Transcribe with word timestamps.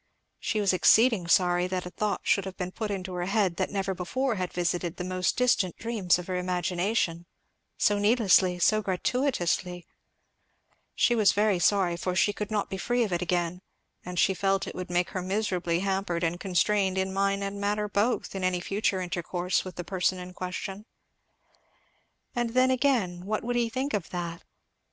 she 0.39 0.59
was 0.59 0.73
exceeding 0.73 1.27
sorry 1.27 1.67
that 1.67 1.85
a 1.85 1.91
thought 1.91 2.21
should 2.23 2.43
have 2.43 2.57
been 2.57 2.71
put 2.71 2.89
into 2.89 3.13
her 3.13 3.25
head 3.27 3.57
that 3.57 3.69
never 3.69 3.93
before 3.93 4.33
had 4.33 4.51
visited 4.51 4.97
the 4.97 5.03
most 5.03 5.37
distant 5.37 5.77
dreams 5.77 6.17
of 6.17 6.25
her 6.25 6.37
imagination, 6.37 7.27
so 7.77 7.99
needlessly, 7.99 8.57
so 8.57 8.81
gratuitously; 8.81 9.85
she 10.95 11.13
was 11.13 11.33
very 11.33 11.59
sorry, 11.59 11.95
for 11.95 12.15
she 12.15 12.33
could 12.33 12.49
not 12.49 12.67
be 12.67 12.77
free 12.77 13.03
of 13.03 13.13
it 13.13 13.21
again, 13.21 13.61
and 14.03 14.17
she 14.17 14.33
felt 14.33 14.65
it 14.65 14.73
would 14.73 14.89
make 14.89 15.11
her 15.11 15.21
miserably 15.21 15.81
hampered 15.81 16.23
and 16.23 16.39
constrained 16.39 16.97
in 16.97 17.13
mind 17.13 17.43
and 17.43 17.61
manner 17.61 17.87
both, 17.87 18.33
in 18.33 18.43
any 18.43 18.59
future 18.59 19.01
intercourse 19.01 19.63
with 19.63 19.75
the 19.75 19.83
person 19.83 20.17
in 20.17 20.33
question. 20.33 20.87
And 22.35 22.55
then 22.55 22.71
again 22.71 23.23
what 23.27 23.43
would 23.43 23.55
he 23.55 23.69
think 23.69 23.93
of 23.93 24.09
that? 24.09 24.41